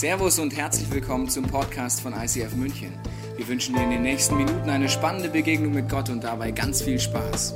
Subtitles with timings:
[0.00, 2.90] Servus und herzlich willkommen zum Podcast von ICF München.
[3.36, 6.80] Wir wünschen dir in den nächsten Minuten eine spannende Begegnung mit Gott und dabei ganz
[6.80, 7.52] viel Spaß.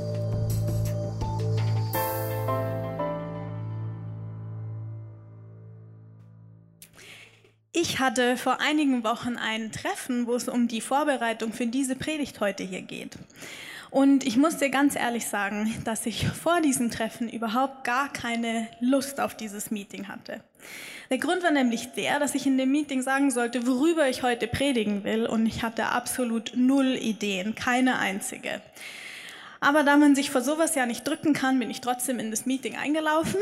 [7.71, 12.41] Ich hatte vor einigen Wochen ein Treffen, wo es um die Vorbereitung für diese Predigt
[12.41, 13.17] heute hier geht.
[13.95, 18.67] Und ich muss dir ganz ehrlich sagen, dass ich vor diesem Treffen überhaupt gar keine
[18.81, 20.41] Lust auf dieses Meeting hatte.
[21.09, 24.47] Der Grund war nämlich der, dass ich in dem Meeting sagen sollte, worüber ich heute
[24.47, 25.25] predigen will.
[25.25, 28.61] Und ich hatte absolut null Ideen, keine einzige.
[29.61, 32.45] Aber da man sich vor sowas ja nicht drücken kann, bin ich trotzdem in das
[32.45, 33.39] Meeting eingelaufen.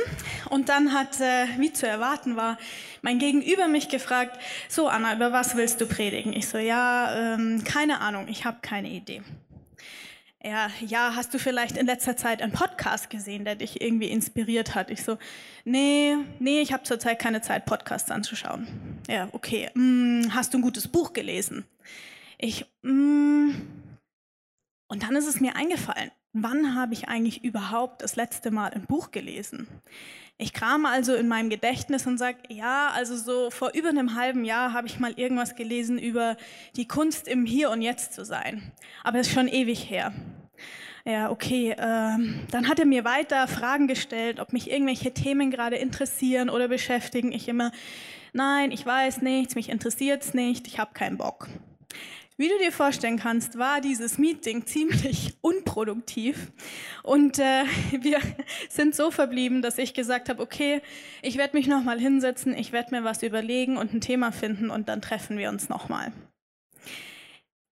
[0.52, 2.60] Und dann hat, äh, wie zu erwarten war,
[3.02, 6.32] mein Gegenüber mich gefragt, so Anna, über was willst du predigen?
[6.32, 9.24] Ich so, ja, ähm, keine Ahnung, ich habe keine Idee.
[10.46, 14.76] Ja, ja, hast du vielleicht in letzter Zeit einen Podcast gesehen, der dich irgendwie inspiriert
[14.76, 14.92] hat?
[14.92, 15.18] Ich so,
[15.64, 18.68] nee, nee, ich habe zurzeit keine Zeit, Podcasts anzuschauen.
[19.08, 19.70] Ja, okay.
[19.74, 21.64] Hm, hast du ein gutes Buch gelesen?
[22.38, 23.56] Ich, hm.
[24.90, 28.86] und dann ist es mir eingefallen, wann habe ich eigentlich überhaupt das letzte Mal ein
[28.86, 29.68] Buch gelesen?
[30.38, 34.46] Ich kram also in meinem Gedächtnis und sage, ja, also so vor über einem halben
[34.46, 36.38] Jahr habe ich mal irgendwas gelesen über
[36.76, 38.72] die Kunst im Hier und Jetzt zu sein.
[39.04, 40.12] Aber es ist schon ewig her.
[41.06, 41.72] Ja, okay.
[41.72, 46.68] Äh, dann hat er mir weiter Fragen gestellt, ob mich irgendwelche Themen gerade interessieren oder
[46.68, 47.32] beschäftigen.
[47.32, 47.72] Ich immer,
[48.32, 51.48] nein, ich weiß nichts, mich interessiert's nicht, ich habe keinen Bock.
[52.36, 56.52] Wie du dir vorstellen kannst, war dieses Meeting ziemlich unproduktiv
[57.04, 57.66] und äh,
[58.02, 58.20] wir
[58.70, 60.82] sind so verblieben, dass ich gesagt habe, okay,
[61.22, 64.90] ich werde mich nochmal hinsetzen, ich werde mir was überlegen und ein Thema finden und
[64.90, 66.12] dann treffen wir uns nochmal.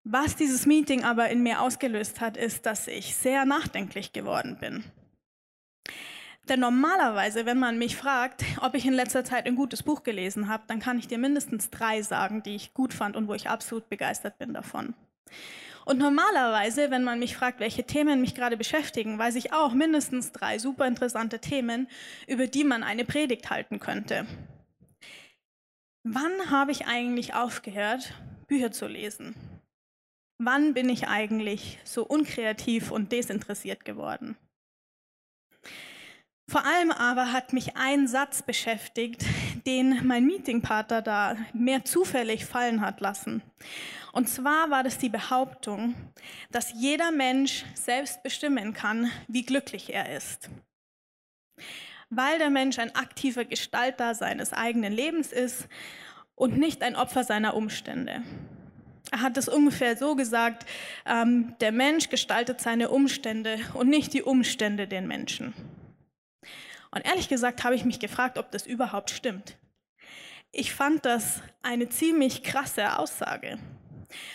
[0.04, 4.84] Was dieses Meeting aber in mir ausgelöst hat, ist, dass ich sehr nachdenklich geworden bin.
[6.52, 10.50] Denn normalerweise, wenn man mich fragt, ob ich in letzter Zeit ein gutes Buch gelesen
[10.50, 13.48] habe, dann kann ich dir mindestens drei sagen, die ich gut fand und wo ich
[13.48, 14.94] absolut begeistert bin davon.
[15.86, 20.34] Und normalerweise, wenn man mich fragt, welche Themen mich gerade beschäftigen, weiß ich auch mindestens
[20.34, 21.88] drei super interessante Themen,
[22.28, 24.28] über die man eine Predigt halten könnte.
[26.04, 28.14] Wann habe ich eigentlich aufgehört,
[28.48, 29.36] Bücher zu lesen?
[30.38, 34.36] Wann bin ich eigentlich so unkreativ und desinteressiert geworden?
[36.52, 39.24] Vor allem aber hat mich ein Satz beschäftigt,
[39.66, 43.42] den mein Meetingpartner da mehr zufällig fallen hat lassen.
[44.12, 45.96] Und zwar war das die Behauptung,
[46.52, 50.50] dass jeder Mensch selbst bestimmen kann, wie glücklich er ist.
[52.10, 55.70] Weil der Mensch ein aktiver Gestalter seines eigenen Lebens ist
[56.36, 58.24] und nicht ein Opfer seiner Umstände.
[59.10, 60.66] Er hat es ungefähr so gesagt,
[61.06, 65.54] ähm, der Mensch gestaltet seine Umstände und nicht die Umstände den Menschen.
[66.92, 69.58] Und ehrlich gesagt habe ich mich gefragt, ob das überhaupt stimmt.
[70.52, 73.58] Ich fand das eine ziemlich krasse Aussage.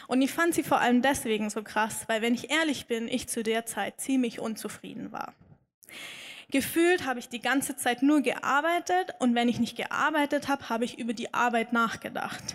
[0.08, 3.28] Und ich fand sie vor allem deswegen so krass, weil wenn ich ehrlich bin, ich
[3.28, 5.34] zu der Zeit ziemlich unzufrieden war.
[6.52, 10.84] Gefühlt habe ich die ganze Zeit nur gearbeitet und wenn ich nicht gearbeitet habe, habe
[10.84, 12.54] ich über die Arbeit nachgedacht.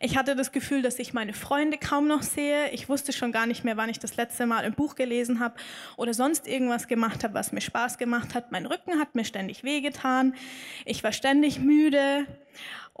[0.00, 2.70] Ich hatte das Gefühl, dass ich meine Freunde kaum noch sehe.
[2.70, 5.54] Ich wusste schon gar nicht mehr, wann ich das letzte Mal ein Buch gelesen habe
[5.96, 8.50] oder sonst irgendwas gemacht habe, was mir Spaß gemacht hat.
[8.50, 10.34] Mein Rücken hat mir ständig wehgetan.
[10.84, 12.26] Ich war ständig müde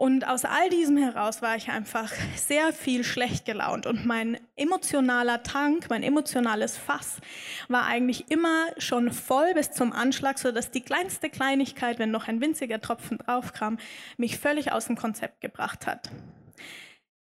[0.00, 5.42] und aus all diesem heraus war ich einfach sehr viel schlecht gelaunt und mein emotionaler
[5.42, 7.20] Tank, mein emotionales Fass
[7.68, 12.28] war eigentlich immer schon voll bis zum Anschlag, so dass die kleinste Kleinigkeit, wenn noch
[12.28, 13.76] ein winziger Tropfen draufkam,
[14.16, 16.10] mich völlig aus dem Konzept gebracht hat.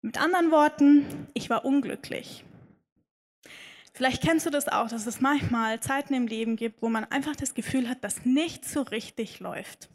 [0.01, 2.45] Mit anderen Worten, ich war unglücklich.
[3.91, 7.35] Vielleicht kennst du das auch, dass es manchmal Zeiten im Leben gibt, wo man einfach
[7.35, 9.89] das Gefühl hat, dass nichts so richtig läuft.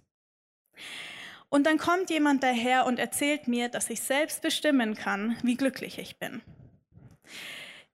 [1.55, 6.01] Und dann kommt jemand daher und erzählt mir, dass ich selbst bestimmen kann, wie glücklich
[6.01, 6.43] ich bin.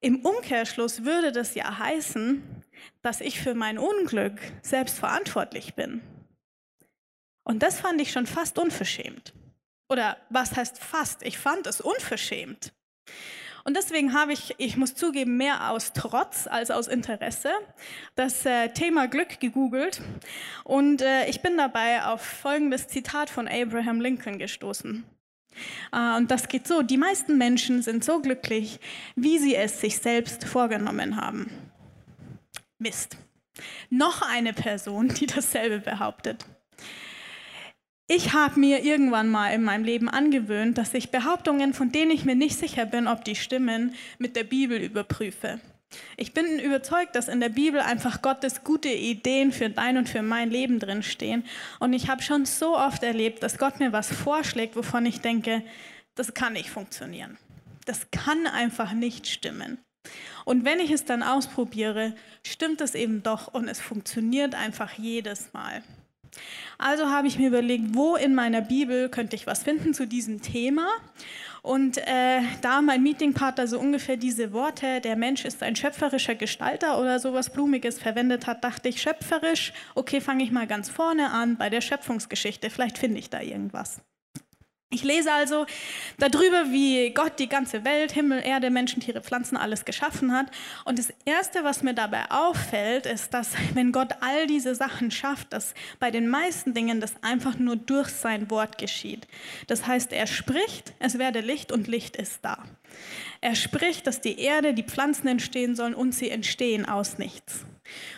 [0.01, 2.43] Im Umkehrschluss würde das ja heißen,
[3.03, 6.01] dass ich für mein Unglück selbst verantwortlich bin.
[7.45, 9.35] Und das fand ich schon fast unverschämt.
[9.91, 11.23] Oder was heißt fast?
[11.23, 12.73] Ich fand es unverschämt.
[13.65, 17.51] Und deswegen habe ich, ich muss zugeben, mehr aus Trotz als aus Interesse
[18.15, 20.01] das äh, Thema Glück gegoogelt.
[20.65, 25.05] Und äh, ich bin dabei auf folgendes Zitat von Abraham Lincoln gestoßen.
[25.93, 28.81] Äh, und das geht so, die meisten Menschen sind so glücklich,
[29.17, 31.51] wie sie es sich selbst vorgenommen haben.
[32.79, 33.17] Mist.
[33.91, 36.47] Noch eine Person, die dasselbe behauptet.
[38.13, 42.25] Ich habe mir irgendwann mal in meinem Leben angewöhnt, dass ich Behauptungen, von denen ich
[42.25, 45.61] mir nicht sicher bin, ob die stimmen, mit der Bibel überprüfe.
[46.17, 50.23] Ich bin überzeugt, dass in der Bibel einfach Gottes gute Ideen für dein und für
[50.23, 51.45] mein Leben drinstehen.
[51.79, 55.63] Und ich habe schon so oft erlebt, dass Gott mir was vorschlägt, wovon ich denke,
[56.17, 57.39] das kann nicht funktionieren.
[57.87, 59.79] Das kann einfach nicht stimmen.
[60.45, 65.53] Und wenn ich es dann ausprobiere, stimmt es eben doch und es funktioniert einfach jedes
[65.53, 65.85] Mal.
[66.79, 70.43] Also habe ich mir überlegt, wo in meiner Bibel könnte ich was finden zu diesem
[70.43, 70.89] Thema.
[71.63, 76.99] Und äh, da mein Meetingpartner so ungefähr diese Worte, der Mensch ist ein schöpferischer Gestalter
[76.99, 81.57] oder sowas Blumiges verwendet hat, dachte ich, schöpferisch, okay, fange ich mal ganz vorne an
[81.57, 84.01] bei der Schöpfungsgeschichte, vielleicht finde ich da irgendwas.
[84.93, 85.67] Ich lese also
[86.19, 90.47] darüber, wie Gott die ganze Welt, Himmel, Erde, Menschen, Tiere, Pflanzen, alles geschaffen hat.
[90.85, 95.53] Und das Erste, was mir dabei auffällt, ist, dass wenn Gott all diese Sachen schafft,
[95.53, 99.29] dass bei den meisten Dingen das einfach nur durch sein Wort geschieht.
[99.69, 102.65] Das heißt, er spricht, es werde Licht und Licht ist da.
[103.41, 107.65] Er spricht, dass die Erde, die Pflanzen entstehen sollen und sie entstehen aus nichts.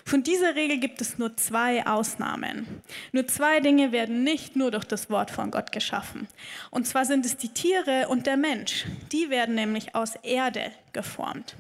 [0.05, 2.83] Von dieser Regel gibt es nur zwei Ausnahmen.
[3.13, 6.29] Nur zwei Dinge werden nicht nur durch das Wort von Gott geschaffen.
[6.71, 8.87] Und zwar sind es die Tiere und der Mensch.
[9.13, 11.57] Die werden nämlich aus Erde geformt.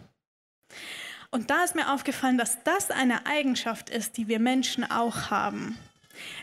[1.31, 5.79] Und da ist mir aufgefallen, dass das eine Eigenschaft ist, die wir Menschen auch haben.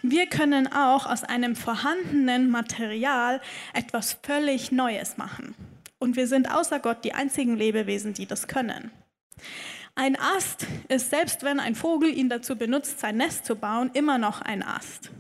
[0.02, 3.40] Wir können auch aus einem vorhandenen Material
[3.74, 5.54] etwas völlig Neues machen.
[6.00, 8.92] Und wir sind außer Gott die einzigen Lebewesen, die das können.
[10.00, 14.18] Ein Ast ist, selbst wenn ein Vogel ihn dazu benutzt, sein Nest zu bauen, immer
[14.18, 15.12] noch ein Ast.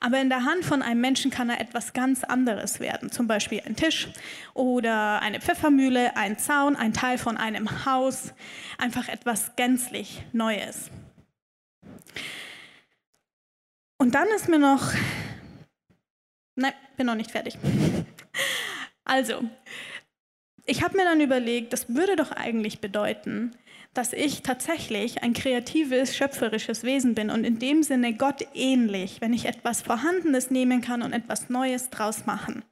[0.00, 3.62] Aber in der Hand von einem Menschen kann er etwas ganz anderes werden, zum Beispiel
[3.64, 4.08] ein Tisch
[4.52, 8.34] oder eine Pfeffermühle, ein Zaun, ein Teil von einem Haus,
[8.78, 10.90] einfach etwas gänzlich Neues.
[13.96, 14.92] Und dann ist mir noch,
[16.56, 17.56] nein, bin noch nicht fertig.
[19.04, 19.44] Also,
[20.66, 23.56] ich habe mir dann überlegt, das würde doch eigentlich bedeuten,
[23.94, 29.32] dass ich tatsächlich ein kreatives, schöpferisches Wesen bin und in dem Sinne Gott ähnlich, wenn
[29.32, 32.62] ich etwas Vorhandenes nehmen kann und etwas Neues draus machen.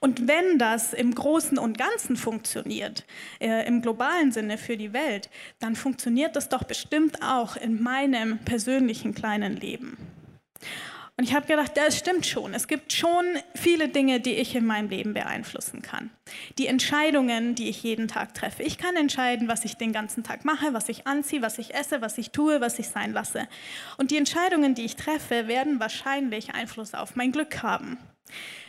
[0.00, 3.06] Und wenn das im Großen und Ganzen funktioniert,
[3.40, 8.38] äh, im globalen Sinne für die Welt, dann funktioniert das doch bestimmt auch in meinem
[8.40, 9.96] persönlichen kleinen Leben.
[11.18, 12.54] Und ich habe gedacht, das stimmt schon.
[12.54, 13.24] Es gibt schon
[13.56, 16.10] viele Dinge, die ich in meinem Leben beeinflussen kann.
[16.58, 18.62] Die Entscheidungen, die ich jeden Tag treffe.
[18.62, 22.00] Ich kann entscheiden, was ich den ganzen Tag mache, was ich anziehe, was ich esse,
[22.02, 23.48] was ich tue, was ich sein lasse.
[23.96, 27.98] Und die Entscheidungen, die ich treffe, werden wahrscheinlich Einfluss auf mein Glück haben.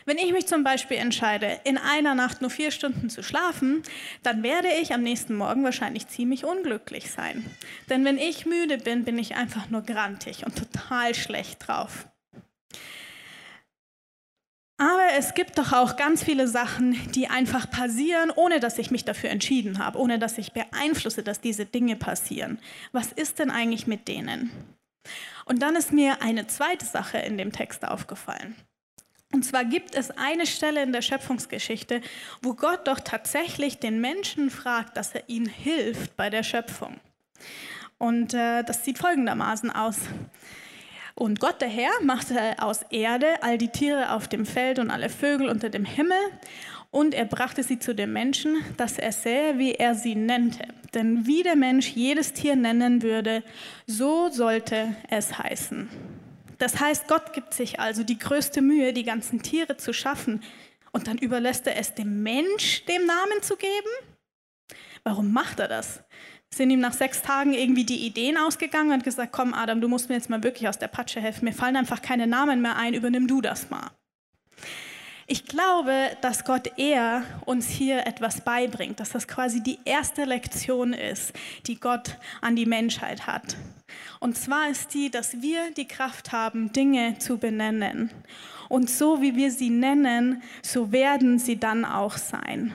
[0.06, 3.84] Wenn ich mich zum Beispiel entscheide, in einer Nacht nur vier Stunden zu schlafen,
[4.24, 7.46] dann werde ich am nächsten Morgen wahrscheinlich ziemlich unglücklich sein.
[7.92, 12.08] Denn wenn ich müde bin, bin ich einfach nur grantig und total schlecht drauf.
[14.78, 19.04] Aber es gibt doch auch ganz viele Sachen, die einfach passieren, ohne dass ich mich
[19.04, 22.60] dafür entschieden habe, ohne dass ich beeinflusse, dass diese Dinge passieren.
[22.94, 24.50] Was ist denn eigentlich mit denen?
[25.44, 28.56] Und dann ist mir eine zweite Sache in dem Text aufgefallen.
[29.34, 32.02] Und zwar gibt es eine Stelle in der Schöpfungsgeschichte,
[32.42, 37.00] wo Gott doch tatsächlich den Menschen fragt, dass er ihnen hilft bei der Schöpfung.
[37.98, 39.98] Und äh, das sieht folgendermaßen aus.
[41.20, 45.10] Und Gott der Herr machte aus Erde all die Tiere auf dem Feld und alle
[45.10, 46.18] Vögel unter dem Himmel.
[46.92, 50.66] Und er brachte sie zu dem Menschen, dass er sähe, wie er sie nennte.
[50.94, 53.44] Denn wie der Mensch jedes Tier nennen würde,
[53.86, 55.90] so sollte es heißen.
[56.58, 60.42] Das heißt, Gott gibt sich also die größte Mühe, die ganzen Tiere zu schaffen.
[60.94, 64.09] Und dann überlässt er es dem Mensch, dem Namen zu geben?
[65.04, 66.04] Warum macht er das?
[66.54, 70.10] sind ihm nach sechs Tagen irgendwie die Ideen ausgegangen und gesagt, komm Adam, du musst
[70.10, 71.46] mir jetzt mal wirklich aus der Patsche helfen.
[71.46, 73.92] Mir fallen einfach keine Namen mehr ein, übernimm du das mal.
[75.32, 80.92] Ich glaube, dass Gott eher uns hier etwas beibringt, dass das quasi die erste Lektion
[80.92, 81.34] ist,
[81.68, 83.56] die Gott an die Menschheit hat.
[84.20, 88.10] Und zwar ist die, dass wir die Kraft haben, Dinge zu benennen.
[88.70, 92.74] Und so wie wir sie nennen, so werden sie dann auch sein.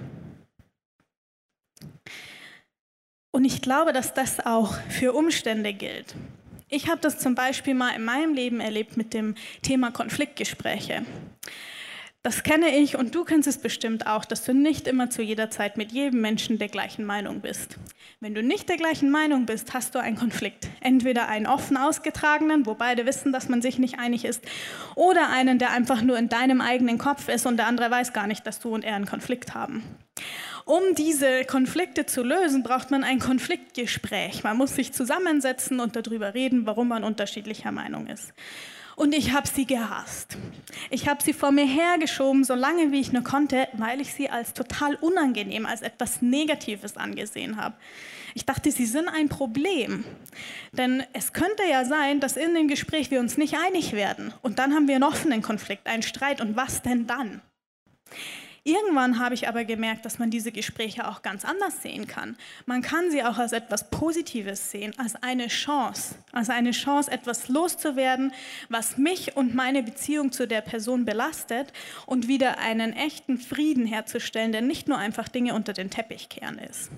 [3.35, 6.15] Und ich glaube, dass das auch für Umstände gilt.
[6.69, 11.05] Ich habe das zum Beispiel mal in meinem Leben erlebt mit dem Thema Konfliktgespräche.
[12.23, 15.51] Das kenne ich und du kennst es bestimmt auch, dass du nicht immer zu jeder
[15.51, 17.77] Zeit mit jedem Menschen der gleichen Meinung bist.
[18.21, 20.69] Wenn du nicht der gleichen Meinung bist, hast du einen Konflikt.
[20.81, 24.45] Entweder einen offen ausgetragenen, wo beide wissen, dass man sich nicht einig ist,
[24.95, 28.29] oder einen, der einfach nur in deinem eigenen Kopf ist und der andere weiß gar
[28.29, 29.83] nicht, dass du und er einen Konflikt haben.
[30.65, 34.45] Um diese Konflikte zu lösen, braucht man ein Konfliktgespräch.
[34.45, 38.33] Man muss sich zusammensetzen und darüber reden, warum man unterschiedlicher Meinung ist.
[38.97, 40.39] Und ich habe sie gehasst.
[40.89, 44.31] Ich habe sie vor mir hergeschoben, so lange wie ich nur konnte, weil ich sie
[44.31, 47.75] als total unangenehm, als etwas Negatives angesehen habe.
[48.35, 50.05] Ich dachte, sie sind ein Problem.
[50.73, 54.33] Denn es könnte ja sein, dass in dem Gespräch wir uns nicht einig werden.
[54.43, 56.41] Und dann haben wir einen offenen Konflikt, einen Streit.
[56.41, 57.43] Und was denn dann?
[58.67, 62.35] Irgendwann habe ich aber gemerkt, dass man diese Gespräche auch ganz anders sehen kann.
[62.65, 67.49] Man kann sie auch als etwas Positives sehen, als eine Chance, als eine Chance, etwas
[67.49, 68.33] loszuwerden,
[68.71, 71.75] was mich und meine Beziehung zu der Person belastet
[72.07, 76.57] und wieder einen echten Frieden herzustellen, der nicht nur einfach Dinge unter den Teppich kehren
[76.59, 76.91] ist.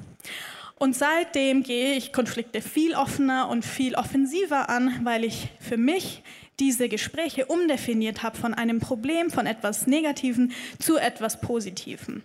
[0.78, 6.22] Und seitdem gehe ich Konflikte viel offener und viel offensiver an, weil ich für mich
[6.60, 12.22] diese Gespräche umdefiniert habe von einem Problem, von etwas Negativen zu etwas Positivem.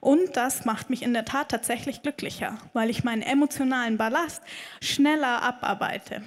[0.00, 4.42] Und das macht mich in der Tat tatsächlich glücklicher, weil ich meinen emotionalen Ballast
[4.80, 6.22] schneller abarbeite.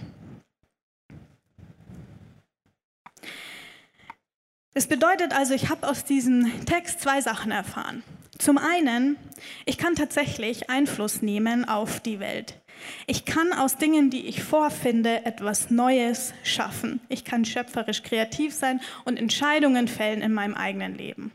[4.73, 8.03] Es bedeutet also, ich habe aus diesem Text zwei Sachen erfahren.
[8.37, 9.17] Zum einen,
[9.65, 12.58] ich kann tatsächlich Einfluss nehmen auf die Welt.
[13.07, 16.99] Ich kann aus Dingen, die ich vorfinde, etwas Neues schaffen.
[17.09, 21.31] Ich kann schöpferisch kreativ sein und Entscheidungen fällen in meinem eigenen Leben.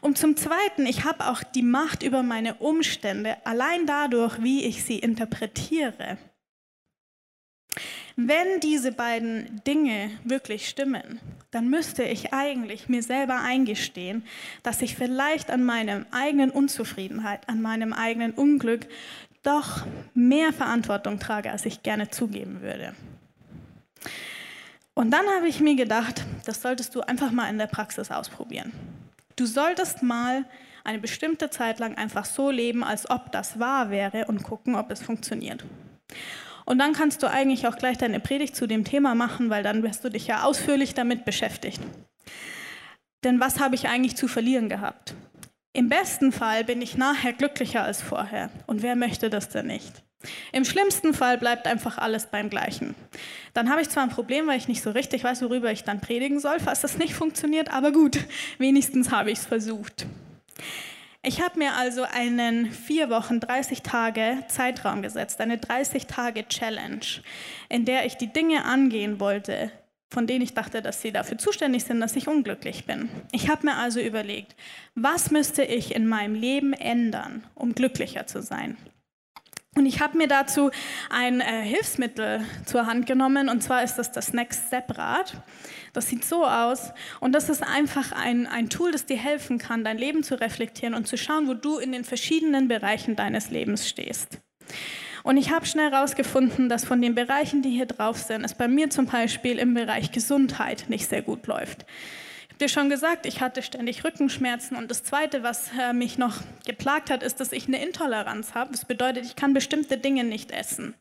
[0.00, 4.84] Und zum Zweiten, ich habe auch die Macht über meine Umstände, allein dadurch, wie ich
[4.84, 6.18] sie interpretiere.
[8.18, 14.24] Wenn diese beiden Dinge wirklich stimmen, dann müsste ich eigentlich mir selber eingestehen,
[14.62, 18.86] dass ich vielleicht an meiner eigenen Unzufriedenheit, an meinem eigenen Unglück
[19.46, 22.94] doch mehr Verantwortung trage, als ich gerne zugeben würde.
[24.94, 28.72] Und dann habe ich mir gedacht, das solltest du einfach mal in der Praxis ausprobieren.
[29.36, 30.44] Du solltest mal
[30.84, 34.90] eine bestimmte Zeit lang einfach so leben, als ob das wahr wäre und gucken, ob
[34.90, 35.64] es funktioniert.
[36.64, 39.82] Und dann kannst du eigentlich auch gleich deine Predigt zu dem Thema machen, weil dann
[39.82, 41.80] wirst du dich ja ausführlich damit beschäftigt.
[43.22, 45.14] Denn was habe ich eigentlich zu verlieren gehabt?
[45.76, 48.48] Im besten Fall bin ich nachher glücklicher als vorher.
[48.66, 49.92] Und wer möchte das denn nicht?
[50.50, 52.94] Im schlimmsten Fall bleibt einfach alles beim Gleichen.
[53.52, 56.00] Dann habe ich zwar ein Problem, weil ich nicht so richtig weiß, worüber ich dann
[56.00, 58.20] predigen soll, falls das nicht funktioniert, aber gut,
[58.58, 60.06] wenigstens habe ich es versucht.
[61.22, 67.04] Ich habe mir also einen vier Wochen, 30 Tage Zeitraum gesetzt, eine 30 Tage Challenge,
[67.68, 69.70] in der ich die Dinge angehen wollte,
[70.10, 73.08] von denen ich dachte, dass sie dafür zuständig sind, dass ich unglücklich bin.
[73.32, 74.54] Ich habe mir also überlegt,
[74.94, 78.76] was müsste ich in meinem Leben ändern, um glücklicher zu sein?
[79.76, 80.70] Und ich habe mir dazu
[81.10, 85.34] ein äh, Hilfsmittel zur Hand genommen, und zwar ist das das Next Step Rad.
[85.92, 89.84] Das sieht so aus, und das ist einfach ein, ein Tool, das dir helfen kann,
[89.84, 93.86] dein Leben zu reflektieren und zu schauen, wo du in den verschiedenen Bereichen deines Lebens
[93.86, 94.38] stehst.
[95.26, 98.68] Und ich habe schnell herausgefunden, dass von den Bereichen, die hier drauf sind, es bei
[98.68, 101.84] mir zum Beispiel im Bereich Gesundheit nicht sehr gut läuft
[102.60, 107.10] dir schon gesagt, ich hatte ständig Rückenschmerzen und das Zweite, was äh, mich noch geplagt
[107.10, 108.72] hat, ist, dass ich eine Intoleranz habe.
[108.72, 110.94] Das bedeutet, ich kann bestimmte Dinge nicht essen.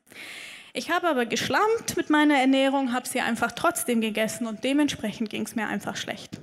[0.74, 5.44] Ich habe aber geschlampt mit meiner Ernährung, habe sie einfach trotzdem gegessen und dementsprechend ging
[5.44, 6.42] es mir einfach schlecht.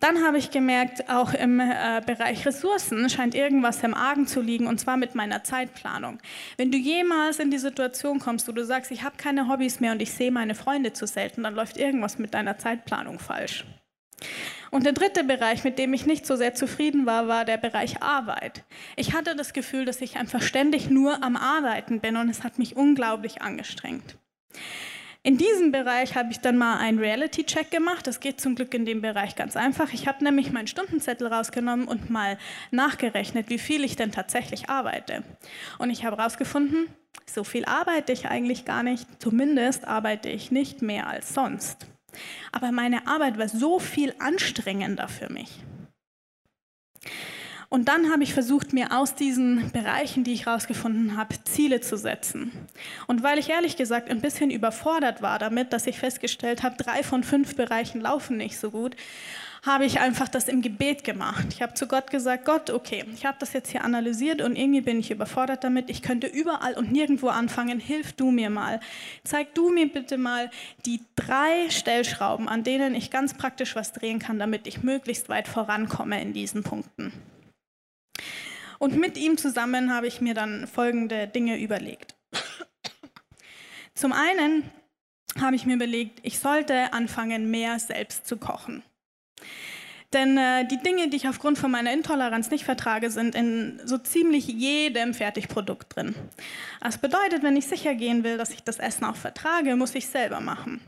[0.00, 4.66] Dann habe ich gemerkt, auch im äh, Bereich Ressourcen scheint irgendwas im Argen zu liegen,
[4.66, 6.18] und zwar mit meiner Zeitplanung.
[6.56, 9.92] Wenn du jemals in die Situation kommst, wo du sagst, ich habe keine Hobbys mehr
[9.92, 13.64] und ich sehe meine Freunde zu selten, dann läuft irgendwas mit deiner Zeitplanung falsch.
[14.70, 18.02] Und der dritte Bereich, mit dem ich nicht so sehr zufrieden war, war der Bereich
[18.02, 18.64] Arbeit.
[18.96, 22.58] Ich hatte das Gefühl, dass ich einfach ständig nur am Arbeiten bin und es hat
[22.58, 24.16] mich unglaublich angestrengt.
[25.28, 28.06] In diesem Bereich habe ich dann mal einen Reality-Check gemacht.
[28.06, 29.92] Das geht zum Glück in dem Bereich ganz einfach.
[29.92, 32.38] Ich habe nämlich meinen Stundenzettel rausgenommen und mal
[32.70, 35.22] nachgerechnet, wie viel ich denn tatsächlich arbeite.
[35.78, 36.88] Und ich habe herausgefunden,
[37.26, 39.06] so viel arbeite ich eigentlich gar nicht.
[39.18, 41.86] Zumindest arbeite ich nicht mehr als sonst.
[42.50, 45.60] Aber meine Arbeit war so viel anstrengender für mich.
[47.70, 51.98] Und dann habe ich versucht, mir aus diesen Bereichen, die ich herausgefunden habe, Ziele zu
[51.98, 52.50] setzen.
[53.06, 57.02] Und weil ich ehrlich gesagt ein bisschen überfordert war damit, dass ich festgestellt habe, drei
[57.02, 58.96] von fünf Bereichen laufen nicht so gut,
[59.66, 61.46] habe ich einfach das im Gebet gemacht.
[61.50, 64.80] Ich habe zu Gott gesagt, Gott, okay, ich habe das jetzt hier analysiert und irgendwie
[64.80, 65.90] bin ich überfordert damit.
[65.90, 67.80] Ich könnte überall und nirgendwo anfangen.
[67.80, 68.80] Hilf du mir mal.
[69.24, 70.50] Zeig du mir bitte mal
[70.86, 75.48] die drei Stellschrauben, an denen ich ganz praktisch was drehen kann, damit ich möglichst weit
[75.48, 77.12] vorankomme in diesen Punkten.
[78.78, 82.14] Und mit ihm zusammen habe ich mir dann folgende Dinge überlegt.
[83.94, 84.70] Zum einen
[85.40, 88.82] habe ich mir überlegt, ich sollte anfangen, mehr selbst zu kochen.
[90.14, 93.98] Denn äh, die Dinge, die ich aufgrund von meiner Intoleranz nicht vertrage, sind in so
[93.98, 96.14] ziemlich jedem Fertigprodukt drin.
[96.80, 100.06] Das bedeutet, wenn ich sicher gehen will, dass ich das Essen auch vertrage, muss ich
[100.06, 100.80] selber machen.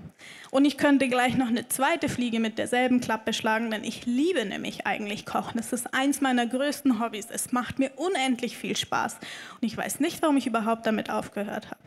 [0.50, 4.44] Und ich könnte gleich noch eine zweite Fliege mit derselben Klappe schlagen, denn ich liebe
[4.46, 5.58] nämlich eigentlich Kochen.
[5.58, 7.26] Das ist eins meiner größten Hobbys.
[7.30, 9.14] Es macht mir unendlich viel Spaß.
[9.60, 11.79] Und ich weiß nicht, warum ich überhaupt damit aufgehört habe.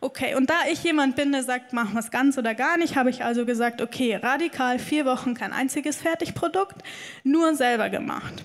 [0.00, 2.96] Okay, und da ich jemand bin, der sagt, machen wir es ganz oder gar nicht,
[2.96, 6.76] habe ich also gesagt, okay, radikal vier Wochen kein einziges Fertigprodukt,
[7.24, 8.44] nur selber gemacht.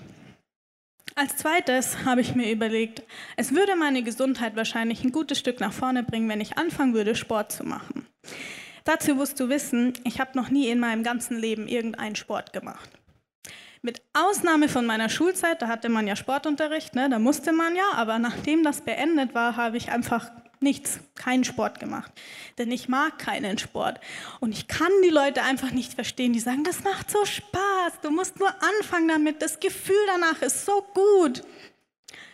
[1.14, 3.02] Als zweites habe ich mir überlegt,
[3.36, 7.14] es würde meine Gesundheit wahrscheinlich ein gutes Stück nach vorne bringen, wenn ich anfangen würde,
[7.14, 8.06] Sport zu machen.
[8.84, 12.88] Dazu musst du wissen, ich habe noch nie in meinem ganzen Leben irgendeinen Sport gemacht.
[13.82, 17.92] Mit Ausnahme von meiner Schulzeit, da hatte man ja Sportunterricht, ne, da musste man ja,
[17.94, 20.30] aber nachdem das beendet war, habe ich einfach
[20.62, 22.12] nichts, keinen Sport gemacht.
[22.58, 24.00] Denn ich mag keinen Sport.
[24.40, 28.10] Und ich kann die Leute einfach nicht verstehen, die sagen, das macht so Spaß, du
[28.10, 31.42] musst nur anfangen damit, das Gefühl danach ist so gut.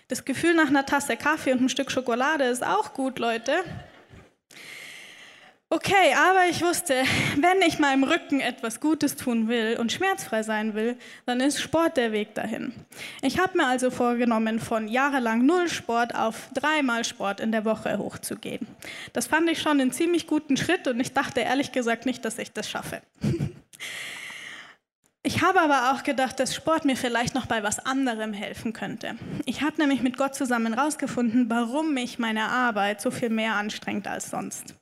[0.08, 3.52] Das Gefühl nach einer Tasse Kaffee und einem Stück Schokolade ist auch gut, Leute.
[5.70, 6.94] Okay, aber ich wusste,
[7.36, 10.96] wenn ich meinem Rücken etwas Gutes tun will und schmerzfrei sein will,
[11.26, 12.72] dann ist Sport der Weg dahin.
[13.20, 17.98] Ich habe mir also vorgenommen, von jahrelang null Sport auf dreimal Sport in der Woche
[17.98, 18.66] hochzugehen.
[19.12, 22.38] Das fand ich schon einen ziemlich guten Schritt und ich dachte ehrlich gesagt nicht, dass
[22.38, 23.02] ich das schaffe.
[25.24, 29.16] Ich habe aber auch gedacht, dass Sport mir vielleicht noch bei was anderem helfen könnte.
[29.44, 34.06] Ich habe nämlich mit Gott zusammen herausgefunden, warum mich meine Arbeit so viel mehr anstrengt
[34.06, 34.74] als sonst.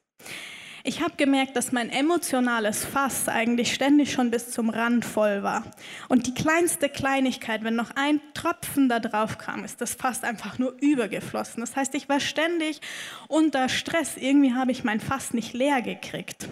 [0.89, 5.65] Ich habe gemerkt, dass mein emotionales Fass eigentlich ständig schon bis zum Rand voll war.
[6.09, 10.61] Und die kleinste Kleinigkeit, wenn noch ein Tropfen da drauf kam, ist das Fass einfach
[10.61, 11.61] nur übergeflossen.
[11.61, 12.81] Das heißt, ich war ständig
[13.27, 14.17] unter Stress.
[14.17, 16.47] Irgendwie habe ich mein Fass nicht leer gekriegt.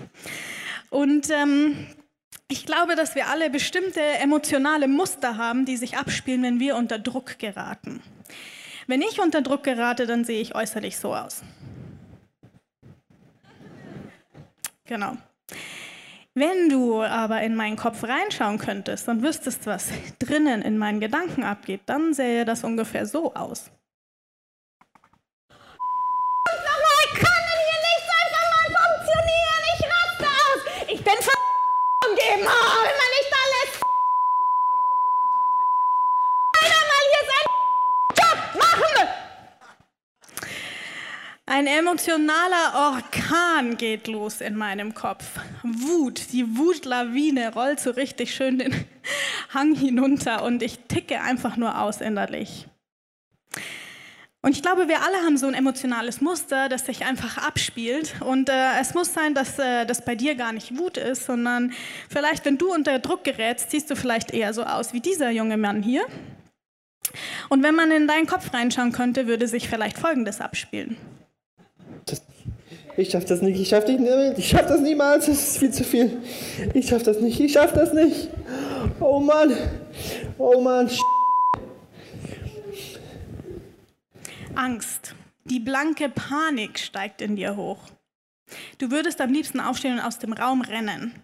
[0.90, 1.86] Und ähm,
[2.48, 6.98] ich glaube, dass wir alle bestimmte emotionale Muster haben, die sich abspielen, wenn wir unter
[6.98, 8.02] Druck geraten.
[8.88, 11.42] Wenn ich unter Druck gerate, dann sehe ich äußerlich so aus.
[14.86, 15.16] Genau.
[16.34, 21.44] Wenn du aber in meinen Kopf reinschauen könntest und wüsstest, was drinnen in meinen Gedanken
[21.44, 23.70] abgeht, dann sähe das ungefähr so aus.
[27.06, 29.62] Ich kann hier nicht einfach mal funktionieren.
[29.74, 30.60] Ich raste aus.
[30.88, 31.38] Ich bin ver
[32.08, 32.44] umgeben.
[32.46, 33.70] Oh, wenn man nicht alles
[36.60, 37.52] einer mal hier seinen
[38.18, 38.94] Job machen.
[41.56, 45.24] Ein emotionaler Orkan geht los in meinem Kopf.
[45.62, 48.74] Wut, die Wutlawine rollt so richtig schön den
[49.54, 52.66] Hang hinunter und ich ticke einfach nur aus innerlich.
[54.42, 58.16] Und ich glaube, wir alle haben so ein emotionales Muster, das sich einfach abspielt.
[58.18, 61.72] Und äh, es muss sein, dass äh, das bei dir gar nicht Wut ist, sondern
[62.10, 65.56] vielleicht, wenn du unter Druck gerätst, siehst du vielleicht eher so aus wie dieser junge
[65.56, 66.04] Mann hier.
[67.48, 70.96] Und wenn man in deinen Kopf reinschauen könnte, würde sich vielleicht Folgendes abspielen.
[72.96, 75.70] Ich schaff das nicht, ich schaff das nicht, ich schaff das niemals, das ist viel
[75.72, 76.22] zu viel.
[76.74, 78.28] Ich schaff das nicht, ich schaff das nicht.
[79.00, 79.56] Oh Mann,
[80.38, 80.88] oh Mann.
[84.54, 87.80] Angst, die blanke Panik steigt in dir hoch.
[88.78, 91.14] Du würdest am liebsten aufstehen und aus dem Raum rennen.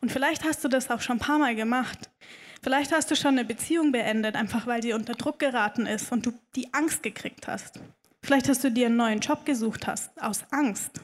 [0.00, 1.98] Und vielleicht hast du das auch schon ein paar Mal gemacht.
[2.62, 6.24] Vielleicht hast du schon eine Beziehung beendet, einfach weil sie unter Druck geraten ist und
[6.24, 7.80] du die Angst gekriegt hast.
[8.22, 11.00] Vielleicht hast du dir einen neuen Job gesucht hast, aus Angst.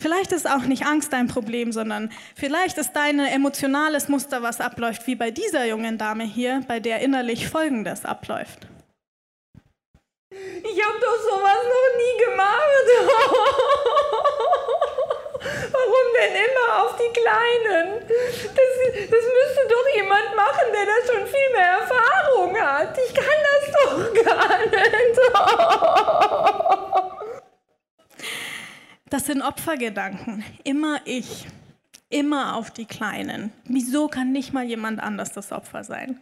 [0.00, 5.08] Vielleicht ist auch nicht Angst dein Problem, sondern vielleicht ist dein emotionales Muster, was abläuft,
[5.08, 8.68] wie bei dieser jungen Dame hier, bei der innerlich Folgendes abläuft.
[10.30, 12.86] Ich habe doch sowas noch nie gemacht.
[15.72, 18.06] Warum denn immer auf die Kleinen?
[18.06, 18.34] Das,
[19.10, 22.96] das müsste doch jemand machen, der da schon viel mehr Erfahrung hat.
[22.98, 25.18] Ich kann das doch gar nicht.
[29.10, 30.44] Das sind Opfergedanken.
[30.64, 31.46] Immer ich.
[32.10, 33.52] Immer auf die Kleinen.
[33.64, 36.18] Wieso kann nicht mal jemand anders das Opfer sein?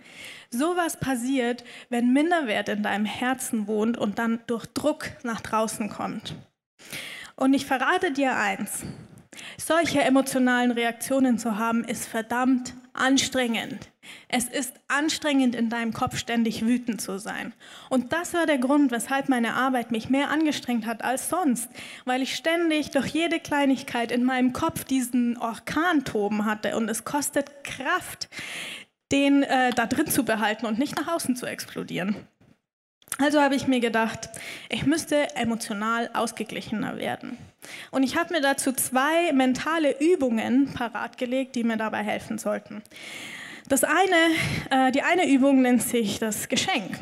[0.51, 6.35] Sowas passiert, wenn Minderwert in deinem Herzen wohnt und dann durch Druck nach draußen kommt.
[7.37, 8.83] Und ich verrate dir eins.
[9.59, 13.91] Solche emotionalen Reaktionen zu haben, ist verdammt anstrengend.
[14.29, 17.53] Es ist anstrengend, in deinem Kopf ständig wütend zu sein.
[17.91, 21.69] Und das war der Grund, weshalb meine Arbeit mich mehr angestrengt hat als sonst,
[22.05, 26.77] weil ich ständig durch jede Kleinigkeit in meinem Kopf diesen Orkan toben hatte.
[26.77, 28.29] Und es kostet Kraft,
[29.13, 32.17] den äh, da drin zu behalten und nicht nach außen zu explodieren.
[33.19, 34.29] Also habe ich mir gedacht,
[34.69, 37.39] ich müsste emotional ausgeglichener werden.
[37.91, 42.83] Und ich habe mir dazu zwei mentale Übungen parat gelegt, die mir dabei helfen sollten.
[43.69, 44.17] Das eine,
[44.71, 47.01] äh, die eine Übung nennt sich das Geschenk.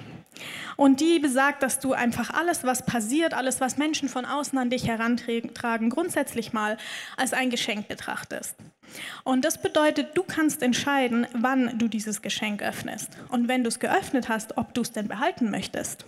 [0.77, 4.71] Und die besagt, dass du einfach alles, was passiert, alles, was Menschen von außen an
[4.71, 6.79] dich herantragen, grundsätzlich mal
[7.17, 8.57] als ein Geschenk betrachtest.
[9.23, 13.11] Und das bedeutet, du kannst entscheiden, wann du dieses Geschenk öffnest.
[13.29, 16.07] Und wenn du es geöffnet hast, ob du es denn behalten möchtest.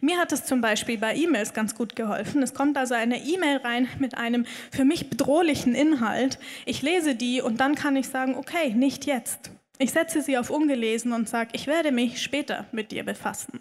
[0.00, 2.42] Mir hat es zum Beispiel bei E-Mails ganz gut geholfen.
[2.42, 6.38] Es kommt also eine E-Mail rein mit einem für mich bedrohlichen Inhalt.
[6.64, 9.50] Ich lese die und dann kann ich sagen, okay, nicht jetzt.
[9.82, 13.60] Ich setze sie auf ungelesen und sage, ich werde mich später mit dir befassen.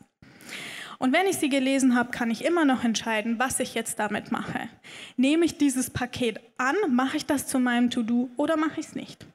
[0.98, 4.30] Und wenn ich sie gelesen habe, kann ich immer noch entscheiden, was ich jetzt damit
[4.30, 4.68] mache.
[5.16, 8.96] Nehme ich dieses Paket an, mache ich das zu meinem To-Do oder mache ich es
[8.96, 9.26] nicht?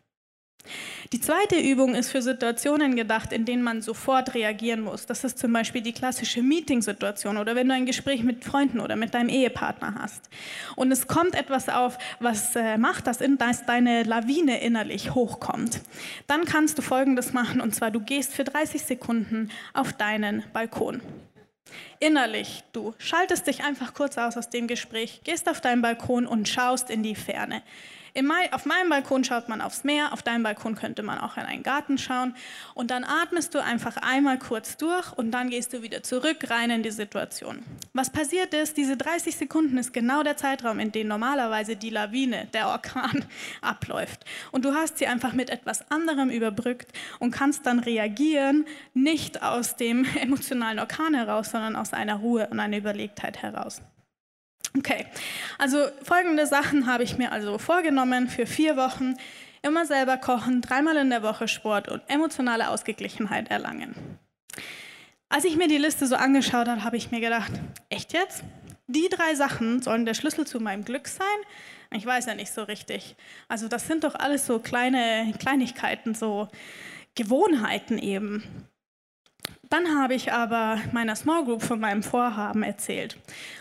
[1.13, 5.07] Die zweite Übung ist für Situationen gedacht, in denen man sofort reagieren muss.
[5.07, 8.97] Das ist zum Beispiel die klassische Meeting-Situation oder wenn du ein Gespräch mit Freunden oder
[8.97, 10.29] mit deinem Ehepartner hast.
[10.77, 15.81] Und es kommt etwas auf, was äh, macht, dass, in, dass deine Lawine innerlich hochkommt.
[16.27, 21.01] Dann kannst du Folgendes machen, und zwar du gehst für 30 Sekunden auf deinen Balkon.
[22.01, 26.49] Innerlich, du schaltest dich einfach kurz aus aus dem Gespräch, gehst auf deinen Balkon und
[26.49, 27.63] schaust in die Ferne.
[28.23, 31.43] Mai, auf meinem Balkon schaut man aufs Meer, auf deinem Balkon könnte man auch in
[31.43, 32.37] einen Garten schauen.
[32.75, 36.71] Und dann atmest du einfach einmal kurz durch und dann gehst du wieder zurück rein
[36.71, 37.65] in die Situation.
[37.93, 42.47] Was passiert ist, diese 30 Sekunden ist genau der Zeitraum, in dem normalerweise die Lawine,
[42.53, 43.25] der Orkan,
[43.61, 44.25] abläuft.
[44.53, 49.75] Und du hast sie einfach mit etwas anderem überbrückt und kannst dann reagieren, nicht aus
[49.75, 53.83] dem emotionalen Orkan heraus, sondern aus einer Ruhe und einer Überlegtheit heraus.
[54.77, 55.07] Okay,
[55.57, 59.15] also folgende Sachen habe ich mir also vorgenommen für vier Wochen.
[59.63, 63.95] Immer selber kochen, dreimal in der Woche Sport und emotionale Ausgeglichenheit erlangen.
[65.29, 67.53] Als ich mir die Liste so angeschaut habe, habe ich mir gedacht,
[67.89, 68.45] echt jetzt?
[68.87, 71.25] Die drei Sachen sollen der Schlüssel zu meinem Glück sein?
[71.93, 73.17] Ich weiß ja nicht so richtig.
[73.49, 76.49] Also das sind doch alles so kleine Kleinigkeiten, so
[77.15, 78.69] Gewohnheiten eben.
[79.71, 83.17] Dann habe ich aber meiner Small Group von meinem Vorhaben erzählt.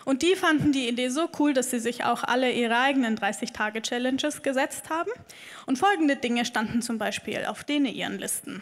[0.05, 4.43] Und die fanden die Idee so cool, dass sie sich auch alle ihre eigenen 30-Tage-Challenges
[4.43, 5.11] gesetzt haben.
[5.65, 8.61] Und folgende Dinge standen zum Beispiel auf denen ihren Listen.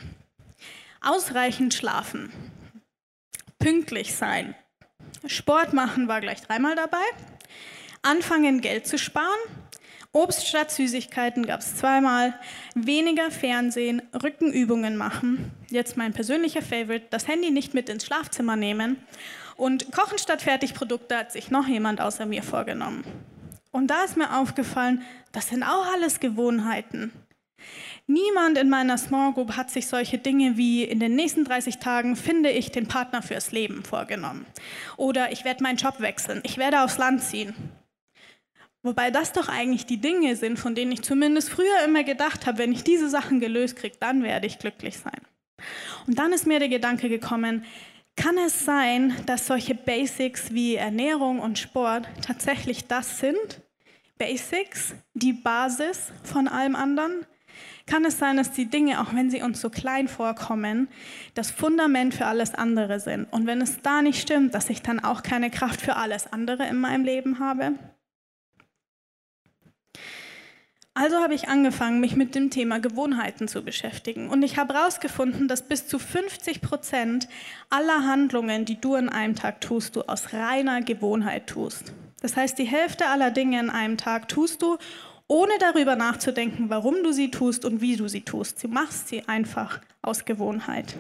[1.01, 2.31] Ausreichend schlafen,
[3.59, 4.55] pünktlich sein,
[5.25, 7.03] Sport machen war gleich dreimal dabei,
[8.01, 9.39] anfangen Geld zu sparen
[10.13, 12.33] Obst statt Süßigkeiten gab es zweimal,
[12.75, 18.97] weniger Fernsehen, Rückenübungen machen, jetzt mein persönlicher Favorite, das Handy nicht mit ins Schlafzimmer nehmen
[19.55, 23.05] und Kochen statt Fertigprodukte hat sich noch jemand außer mir vorgenommen.
[23.71, 27.13] Und da ist mir aufgefallen, das sind auch alles Gewohnheiten.
[28.05, 32.17] Niemand in meiner Small Group hat sich solche Dinge wie in den nächsten 30 Tagen
[32.17, 34.45] finde ich den Partner fürs Leben vorgenommen.
[34.97, 37.53] Oder ich werde meinen Job wechseln, ich werde aufs Land ziehen.
[38.83, 42.57] Wobei das doch eigentlich die Dinge sind, von denen ich zumindest früher immer gedacht habe,
[42.57, 45.21] wenn ich diese Sachen gelöst kriege, dann werde ich glücklich sein.
[46.07, 47.63] Und dann ist mir der Gedanke gekommen,
[48.15, 53.61] kann es sein, dass solche Basics wie Ernährung und Sport tatsächlich das sind?
[54.17, 57.25] Basics, die Basis von allem anderen?
[57.85, 60.87] Kann es sein, dass die Dinge, auch wenn sie uns so klein vorkommen,
[61.33, 63.25] das Fundament für alles andere sind?
[63.31, 66.67] Und wenn es da nicht stimmt, dass ich dann auch keine Kraft für alles andere
[66.67, 67.73] in meinem Leben habe?
[70.93, 74.29] Also habe ich angefangen, mich mit dem Thema Gewohnheiten zu beschäftigen.
[74.29, 77.29] Und ich habe herausgefunden, dass bis zu 50 Prozent
[77.69, 81.93] aller Handlungen, die du in einem Tag tust, du aus reiner Gewohnheit tust.
[82.21, 84.77] Das heißt, die Hälfte aller Dinge in einem Tag tust du,
[85.27, 88.61] ohne darüber nachzudenken, warum du sie tust und wie du sie tust.
[88.61, 90.97] Du machst sie einfach aus Gewohnheit.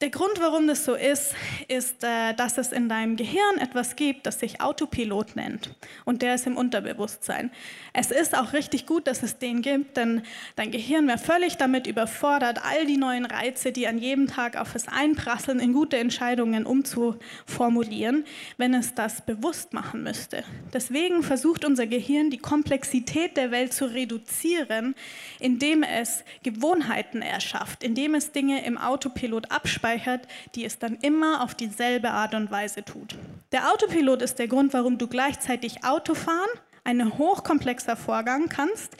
[0.00, 1.34] Der Grund, warum das so ist,
[1.66, 5.74] ist, äh, dass es in deinem Gehirn etwas gibt, das sich Autopilot nennt.
[6.04, 7.50] Und der ist im Unterbewusstsein.
[7.92, 10.22] Es ist auch richtig gut, dass es den gibt, denn
[10.54, 14.76] dein Gehirn wäre völlig damit überfordert, all die neuen Reize, die an jedem Tag auf
[14.76, 18.24] es einprasseln, in gute Entscheidungen umzuformulieren,
[18.56, 20.44] wenn es das bewusst machen müsste.
[20.72, 24.94] Deswegen versucht unser Gehirn, die Komplexität der Welt zu reduzieren,
[25.40, 31.42] indem es Gewohnheiten erschafft, indem es Dinge im Autopilot abspeichert abspeichert, die es dann immer
[31.42, 33.16] auf dieselbe Art und Weise tut.
[33.52, 36.50] Der Autopilot ist der Grund, warum du gleichzeitig Autofahren,
[36.84, 38.96] ein hochkomplexer Vorgang kannst,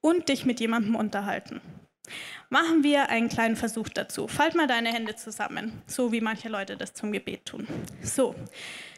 [0.00, 1.60] und dich mit jemandem unterhalten.
[2.50, 4.26] Machen wir einen kleinen Versuch dazu.
[4.26, 7.68] Falt mal deine Hände zusammen, so wie manche Leute das zum Gebet tun.
[8.02, 8.34] So,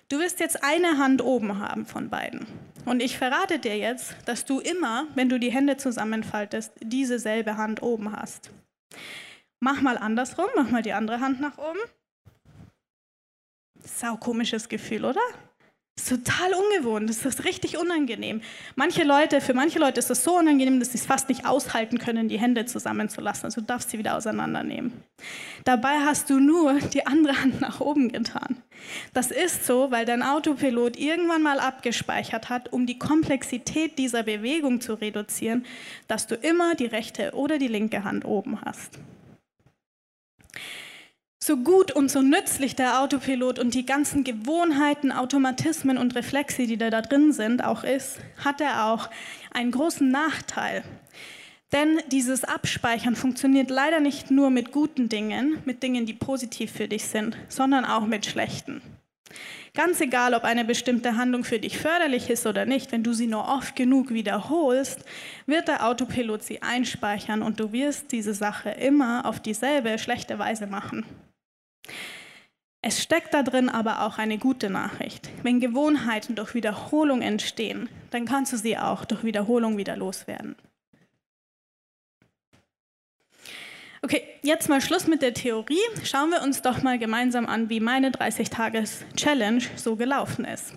[0.08, 2.46] du wirst jetzt eine Hand oben haben von beiden.
[2.86, 7.58] Und ich verrate dir jetzt, dass du immer, wenn du die Hände zusammenfaltest, diese selbe
[7.58, 8.50] Hand oben hast.
[9.64, 11.78] Mach mal andersrum, mach mal die andere Hand nach oben.
[13.82, 15.22] Sau komisches Gefühl, oder?
[15.96, 18.42] Ist total ungewohnt, das ist richtig unangenehm.
[18.74, 21.96] Manche Leute, für manche Leute ist das so unangenehm, dass sie es fast nicht aushalten
[21.96, 23.46] können, die Hände zusammenzulassen.
[23.46, 24.92] Also du darfst sie wieder auseinandernehmen.
[25.64, 28.62] Dabei hast du nur die andere Hand nach oben getan.
[29.14, 34.82] Das ist so, weil dein Autopilot irgendwann mal abgespeichert hat, um die Komplexität dieser Bewegung
[34.82, 35.64] zu reduzieren,
[36.06, 38.98] dass du immer die rechte oder die linke Hand oben hast.
[41.38, 46.78] So gut und so nützlich der Autopilot und die ganzen Gewohnheiten, Automatismen und Reflexe, die
[46.78, 49.10] da, drin sind, auch ist, hat er auch
[49.52, 50.82] einen großen Nachteil.
[51.72, 56.88] Denn dieses Abspeichern funktioniert leider nicht nur mit guten Dingen, mit Dingen, die positiv für
[56.88, 58.80] dich sind, sondern auch mit schlechten.
[59.76, 63.26] Ganz egal, ob eine bestimmte Handlung für dich förderlich ist oder nicht, wenn du sie
[63.26, 65.04] nur oft genug wiederholst,
[65.46, 70.68] wird der Autopilot sie einspeichern und du wirst diese Sache immer auf dieselbe schlechte Weise
[70.68, 71.04] machen.
[72.82, 75.30] Es steckt da drin aber auch eine gute Nachricht.
[75.42, 80.54] Wenn Gewohnheiten durch Wiederholung entstehen, dann kannst du sie auch durch Wiederholung wieder loswerden.
[84.04, 85.80] Okay, jetzt mal Schluss mit der Theorie.
[86.02, 90.74] Schauen wir uns doch mal gemeinsam an, wie meine 30-Tages-Challenge so gelaufen ist.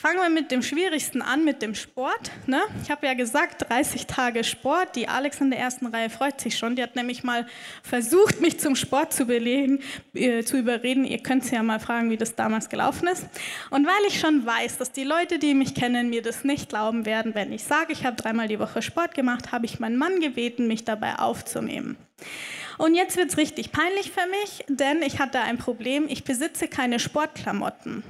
[0.00, 2.30] Fangen wir mit dem Schwierigsten an, mit dem Sport.
[2.46, 2.62] Ne?
[2.82, 4.96] Ich habe ja gesagt, 30 Tage Sport.
[4.96, 6.74] Die Alex in der ersten Reihe freut sich schon.
[6.74, 7.46] Die hat nämlich mal
[7.82, 9.80] versucht, mich zum Sport zu, belegen,
[10.14, 11.04] äh, zu überreden.
[11.04, 13.26] Ihr könnt sie ja mal fragen, wie das damals gelaufen ist.
[13.68, 17.04] Und weil ich schon weiß, dass die Leute, die mich kennen, mir das nicht glauben
[17.04, 20.20] werden, wenn ich sage, ich habe dreimal die Woche Sport gemacht, habe ich meinen Mann
[20.20, 21.98] gebeten, mich dabei aufzunehmen.
[22.78, 26.06] Und jetzt wird es richtig peinlich für mich, denn ich hatte ein Problem.
[26.08, 28.02] Ich besitze keine Sportklamotten.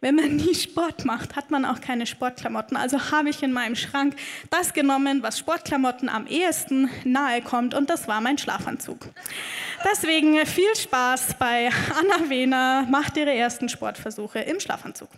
[0.00, 2.76] Wenn man nie Sport macht, hat man auch keine Sportklamotten.
[2.76, 4.16] Also habe ich in meinem Schrank
[4.50, 9.08] das genommen, was Sportklamotten am ehesten nahe kommt, und das war mein Schlafanzug.
[9.90, 15.08] Deswegen viel Spaß bei Anna Wehner, macht ihre ersten Sportversuche im Schlafanzug.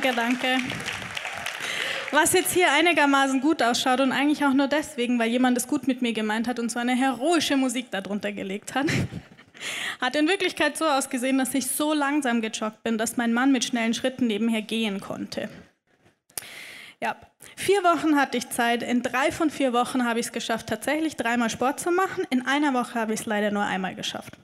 [0.00, 0.58] Danke, danke.
[2.12, 5.88] Was jetzt hier einigermaßen gut ausschaut und eigentlich auch nur deswegen, weil jemand es gut
[5.88, 8.86] mit mir gemeint hat und so eine heroische Musik darunter gelegt hat,
[10.00, 13.64] hat in Wirklichkeit so ausgesehen, dass ich so langsam gejoggt bin, dass mein Mann mit
[13.64, 15.48] schnellen Schritten nebenher gehen konnte.
[17.02, 17.16] Ja,
[17.56, 18.84] vier Wochen hatte ich Zeit.
[18.84, 22.24] In drei von vier Wochen habe ich es geschafft, tatsächlich dreimal Sport zu machen.
[22.30, 24.34] In einer Woche habe ich es leider nur einmal geschafft.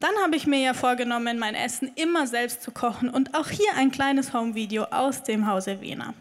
[0.00, 3.68] Dann habe ich mir ja vorgenommen, mein Essen immer selbst zu kochen und auch hier
[3.76, 6.14] ein kleines Home-Video aus dem Hause Wiener.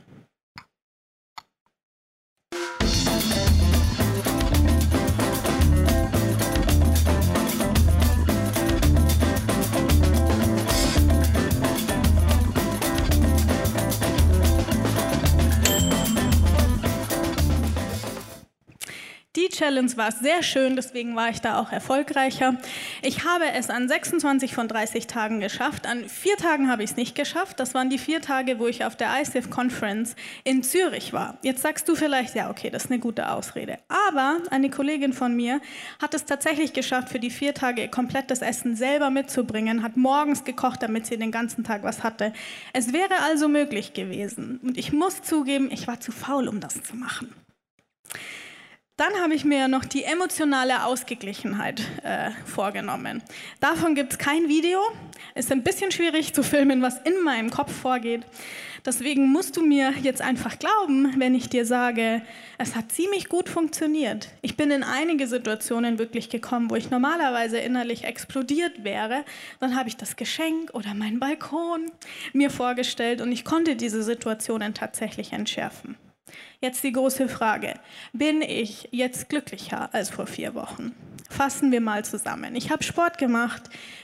[19.36, 22.58] Die Challenge war sehr schön, deswegen war ich da auch erfolgreicher.
[23.04, 25.86] Ich habe es an 26 von 30 Tagen geschafft.
[25.86, 27.60] An vier Tagen habe ich es nicht geschafft.
[27.60, 30.16] Das waren die vier Tage, wo ich auf der ICF Conference
[30.46, 31.38] in Zürich war.
[31.44, 33.78] Jetzt sagst du vielleicht, ja, okay, das ist eine gute Ausrede.
[33.88, 35.62] Aber eine Kollegin von mir
[36.02, 40.82] hat es tatsächlich geschafft, für die vier Tage komplettes Essen selber mitzubringen, hat morgens gekocht,
[40.82, 42.34] damit sie den ganzen Tag was hatte.
[42.74, 44.60] Es wäre also möglich gewesen.
[44.64, 47.32] Und ich muss zugeben, ich war zu faul, um das zu machen.
[49.00, 53.24] Dann habe ich mir noch die emotionale Ausgeglichenheit äh, vorgenommen.
[53.62, 54.82] Davon gibt es kein Video.
[55.36, 58.24] Ist ein bisschen schwierig zu filmen, was in meinem Kopf vorgeht.
[58.86, 62.22] Deswegen musst du mir jetzt einfach glauben, wenn ich dir sage,
[62.58, 64.28] es hat ziemlich gut funktioniert.
[64.42, 69.24] Ich bin in einige Situationen wirklich gekommen, wo ich normalerweise innerlich explodiert wäre.
[69.62, 71.90] Dann habe ich das Geschenk oder meinen Balkon
[72.34, 75.96] mir vorgestellt und ich konnte diese Situationen tatsächlich entschärfen.
[76.62, 77.74] Jetzt die große Frage.
[78.14, 80.96] Bin ich jetzt glücklicher als vor vier Wochen?
[81.30, 82.56] Fassen wir mal zusammen.
[82.56, 83.64] Ich habe Sport gemacht,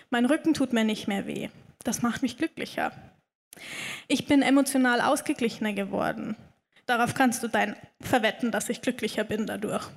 [0.09, 1.49] mein Rücken tut mir nicht mehr weh.
[1.83, 2.91] Das macht mich glücklicher.
[4.07, 6.35] Ich bin emotional ausgeglichener geworden.
[6.85, 9.89] Darauf kannst du dein verwetten, dass ich glücklicher bin dadurch.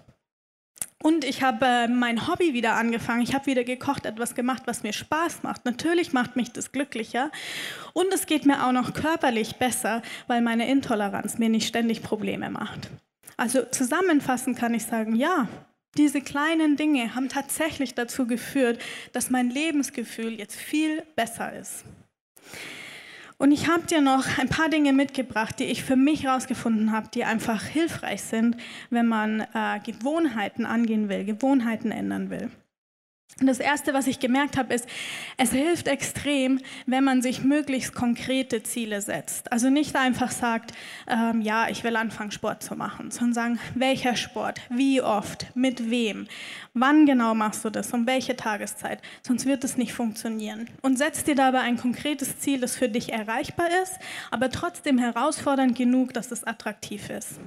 [1.03, 3.23] Und ich habe äh, mein Hobby wieder angefangen.
[3.23, 5.65] Ich habe wieder gekocht, etwas gemacht, was mir Spaß macht.
[5.65, 7.31] Natürlich macht mich das glücklicher.
[7.93, 12.51] Und es geht mir auch noch körperlich besser, weil meine Intoleranz mir nicht ständig Probleme
[12.51, 12.91] macht.
[13.37, 15.49] Also zusammenfassend kann ich sagen, ja,
[15.97, 18.81] Diese kleinen Dinge haben tatsächlich dazu geführt,
[19.13, 21.85] dass mein Lebensgefühl jetzt viel besser ist.
[23.39, 27.09] Und ich habe dir noch ein paar Dinge mitgebracht, die ich für mich herausgefunden habe,
[27.15, 28.57] die einfach hilfreich sind,
[28.91, 32.51] wenn man äh, Gewohnheiten angehen will, Gewohnheiten ändern will.
[33.41, 34.89] Das Erste, was ich gemerkt habe, ist,
[35.37, 39.53] es hilft extrem, wenn man sich möglichst konkrete Ziele setzt.
[39.53, 40.73] Also nicht einfach sagt,
[41.07, 45.89] ähm, ja, ich will anfangen, Sport zu machen, sondern sagen, welcher Sport, wie oft, mit
[45.89, 46.27] wem,
[46.75, 50.69] wann genau machst du das, um welche Tageszeit, sonst wird es nicht funktionieren.
[50.83, 53.99] Und setz dir dabei ein konkretes Ziel, das für dich erreichbar ist,
[54.33, 57.39] aber trotzdem herausfordernd genug, dass es attraktiv ist.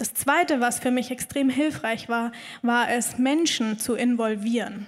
[0.00, 2.32] Das Zweite, was für mich extrem hilfreich war,
[2.62, 4.86] war es, Menschen zu involvieren.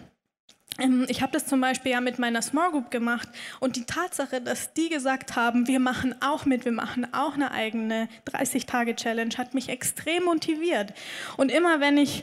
[0.78, 3.28] Ähm, ich habe das zum Beispiel ja mit meiner Small Group gemacht
[3.60, 7.50] und die Tatsache, dass die gesagt haben, wir machen auch mit, wir machen auch eine
[7.50, 10.94] eigene 30-Tage-Challenge, hat mich extrem motiviert.
[11.36, 12.22] Und immer wenn ich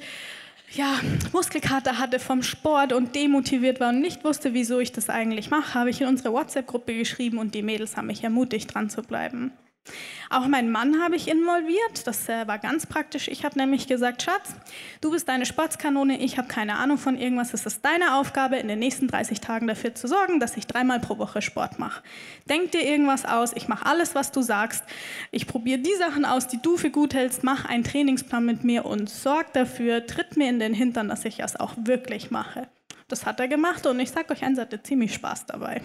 [0.72, 1.00] ja,
[1.32, 5.76] Muskelkater hatte vom Sport und demotiviert war und nicht wusste, wieso ich das eigentlich mache,
[5.76, 9.52] habe ich in unsere WhatsApp-Gruppe geschrieben und die Mädels haben mich ermutigt, dran zu bleiben.
[10.32, 12.06] Auch meinen Mann habe ich involviert.
[12.06, 13.28] Das äh, war ganz praktisch.
[13.28, 14.54] Ich habe nämlich gesagt, Schatz,
[15.02, 17.54] du bist deine Sportskanone, ich habe keine Ahnung von irgendwas.
[17.56, 21.00] Es ist deine Aufgabe, in den nächsten 30 Tagen dafür zu sorgen, dass ich dreimal
[21.00, 22.04] pro Woche Sport mache.
[22.48, 24.84] Denk dir irgendwas aus, ich mache alles, was du sagst.
[25.32, 28.86] Ich probiere die Sachen aus, die du für gut hältst, mach einen Trainingsplan mit mir
[28.86, 32.68] und sorg dafür, tritt mir in den Hintern, dass ich das auch wirklich mache.
[33.08, 35.82] Das hat er gemacht und ich sage euch eins, hatte ziemlich Spaß dabei.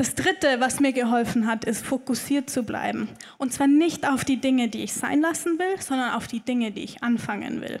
[0.00, 3.06] Das Dritte, was mir geholfen hat, ist fokussiert zu bleiben.
[3.36, 6.70] Und zwar nicht auf die Dinge, die ich sein lassen will, sondern auf die Dinge,
[6.70, 7.80] die ich anfangen will.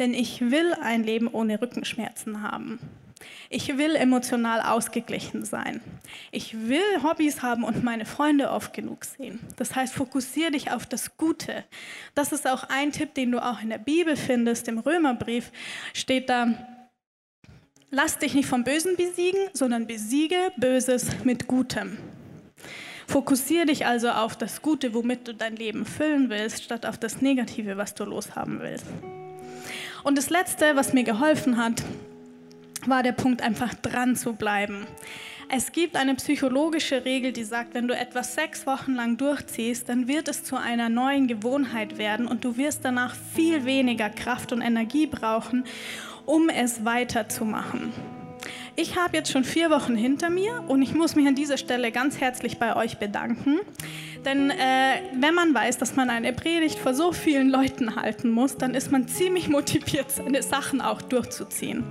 [0.00, 2.80] Denn ich will ein Leben ohne Rückenschmerzen haben.
[3.50, 5.80] Ich will emotional ausgeglichen sein.
[6.32, 9.38] Ich will Hobbys haben und meine Freunde oft genug sehen.
[9.54, 11.62] Das heißt, fokussiere dich auf das Gute.
[12.16, 14.66] Das ist auch ein Tipp, den du auch in der Bibel findest.
[14.66, 15.52] Im Römerbrief
[15.94, 16.48] steht da,
[17.92, 21.98] Lass dich nicht vom Bösen besiegen, sondern besiege Böses mit Gutem.
[23.08, 27.20] Fokussiere dich also auf das Gute, womit du dein Leben füllen willst, statt auf das
[27.20, 28.86] Negative, was du loshaben willst.
[30.04, 31.82] Und das Letzte, was mir geholfen hat,
[32.86, 34.86] war der Punkt, einfach dran zu bleiben.
[35.52, 40.06] Es gibt eine psychologische Regel, die sagt, wenn du etwas sechs Wochen lang durchziehst, dann
[40.06, 44.62] wird es zu einer neuen Gewohnheit werden und du wirst danach viel weniger Kraft und
[44.62, 45.64] Energie brauchen,
[46.30, 47.92] um es weiterzumachen.
[48.76, 51.90] Ich habe jetzt schon vier Wochen hinter mir und ich muss mich an dieser Stelle
[51.90, 53.58] ganz herzlich bei euch bedanken.
[54.24, 54.54] Denn äh,
[55.18, 58.92] wenn man weiß, dass man eine Predigt vor so vielen Leuten halten muss, dann ist
[58.92, 61.84] man ziemlich motiviert, seine Sachen auch durchzuziehen.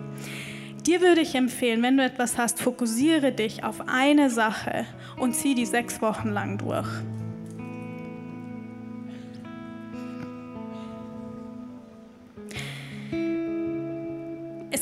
[0.85, 4.85] Dir würde ich empfehlen, wenn du etwas hast, fokussiere dich auf eine Sache
[5.17, 6.87] und zieh die sechs Wochen lang durch.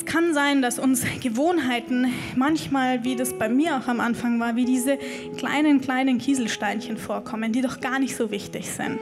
[0.08, 4.64] Kann sein, dass uns Gewohnheiten manchmal, wie das bei mir auch am Anfang war, wie
[4.64, 4.98] diese
[5.36, 8.98] kleinen, kleinen Kieselsteinchen vorkommen, die doch gar nicht so wichtig sind.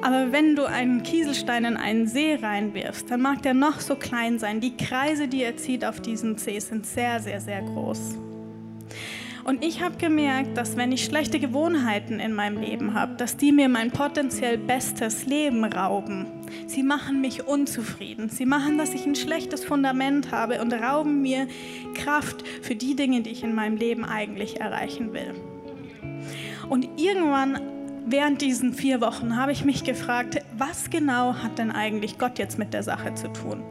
[0.00, 4.38] Aber wenn du einen Kieselstein in einen See reinwirfst, dann mag der noch so klein
[4.38, 4.60] sein.
[4.60, 8.16] Die Kreise, die er zieht auf diesem See, sind sehr, sehr, sehr groß.
[9.44, 13.50] Und ich habe gemerkt, dass wenn ich schlechte Gewohnheiten in meinem Leben habe, dass die
[13.52, 16.26] mir mein potenziell bestes Leben rauben.
[16.66, 18.28] Sie machen mich unzufrieden.
[18.28, 21.48] Sie machen, dass ich ein schlechtes Fundament habe und rauben mir
[21.94, 25.34] Kraft für die Dinge, die ich in meinem Leben eigentlich erreichen will.
[26.68, 27.60] Und irgendwann
[28.06, 32.58] während diesen vier Wochen habe ich mich gefragt, was genau hat denn eigentlich Gott jetzt
[32.58, 33.62] mit der Sache zu tun?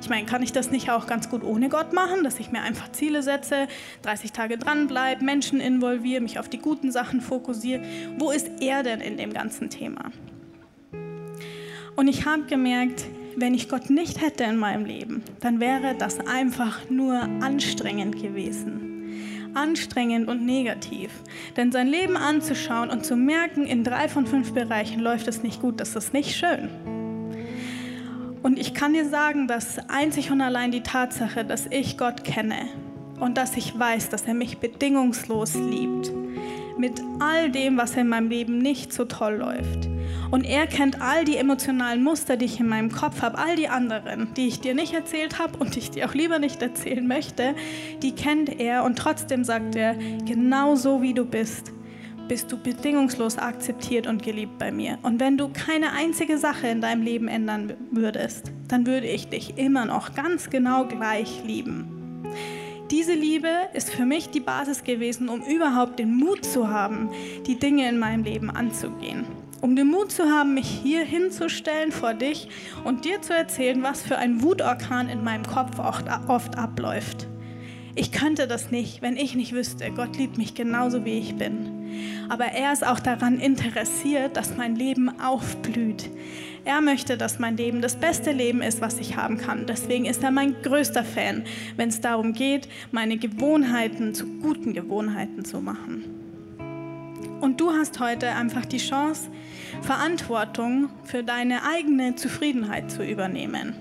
[0.00, 2.62] Ich meine, kann ich das nicht auch ganz gut ohne Gott machen, dass ich mir
[2.62, 3.68] einfach Ziele setze,
[4.02, 7.82] 30 Tage dranbleibe, Menschen involviere, mich auf die guten Sachen fokussiere?
[8.18, 10.10] Wo ist er denn in dem ganzen Thema?
[11.96, 16.20] Und ich habe gemerkt, wenn ich Gott nicht hätte in meinem Leben, dann wäre das
[16.20, 18.87] einfach nur anstrengend gewesen
[19.58, 21.10] anstrengend und negativ.
[21.56, 25.60] Denn sein Leben anzuschauen und zu merken, in drei von fünf Bereichen läuft es nicht
[25.60, 26.68] gut, das ist nicht schön.
[28.42, 32.68] Und ich kann dir sagen, dass einzig und allein die Tatsache, dass ich Gott kenne
[33.18, 36.12] und dass ich weiß, dass er mich bedingungslos liebt,
[36.78, 39.88] mit all dem, was in meinem Leben nicht so toll läuft.
[40.30, 43.68] Und er kennt all die emotionalen Muster, die ich in meinem Kopf habe, all die
[43.68, 47.06] anderen, die ich dir nicht erzählt habe und die ich dir auch lieber nicht erzählen
[47.06, 47.54] möchte,
[48.02, 49.94] die kennt er und trotzdem sagt er,
[50.26, 51.72] genau so wie du bist,
[52.28, 54.98] bist du bedingungslos akzeptiert und geliebt bei mir.
[55.02, 59.56] Und wenn du keine einzige Sache in deinem Leben ändern würdest, dann würde ich dich
[59.56, 61.88] immer noch ganz genau gleich lieben.
[62.90, 67.10] Diese Liebe ist für mich die Basis gewesen, um überhaupt den Mut zu haben,
[67.46, 69.26] die Dinge in meinem Leben anzugehen.
[69.60, 72.48] um den Mut zu haben, mich hier hinzustellen vor dich
[72.84, 77.26] und dir zu erzählen, was für ein Wutorkan in meinem Kopf oft, oft abläuft.
[77.96, 81.90] Ich könnte das nicht, wenn ich nicht wüsste, Gott liebt mich genauso wie ich bin.
[82.28, 86.08] Aber er ist auch daran interessiert, dass mein Leben aufblüht.
[86.68, 89.64] Er möchte, dass mein Leben das beste Leben ist, was ich haben kann.
[89.64, 91.44] Deswegen ist er mein größter Fan,
[91.78, 96.04] wenn es darum geht, meine Gewohnheiten zu guten Gewohnheiten zu machen.
[97.40, 99.30] Und du hast heute einfach die Chance,
[99.80, 103.72] Verantwortung für deine eigene Zufriedenheit zu übernehmen.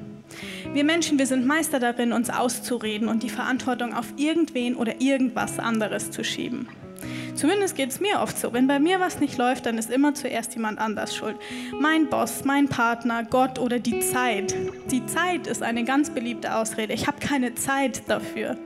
[0.71, 5.59] Wir Menschen, wir sind Meister darin, uns auszureden und die Verantwortung auf irgendwen oder irgendwas
[5.59, 6.69] anderes zu schieben.
[7.37, 8.51] Zumindest geht es mir oft so.
[8.51, 11.37] Wenn bei mir was nicht läuft, dann ist immer zuerst jemand anders schuld.
[11.79, 14.55] Mein Boss, mein Partner, Gott oder die Zeit.
[14.89, 16.93] Die Zeit ist eine ganz beliebte Ausrede.
[16.93, 18.57] Ich habe keine Zeit dafür.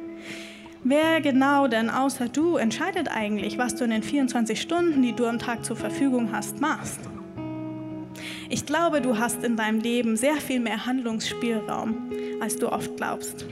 [0.86, 5.26] Wer genau denn außer du entscheidet eigentlich, was du in den 24 Stunden, die du
[5.26, 7.02] am Tag zur Verfügung hast, machst?
[8.50, 12.10] Ich glaube, du hast in deinem Leben sehr viel mehr Handlungsspielraum,
[12.40, 13.46] als du oft glaubst.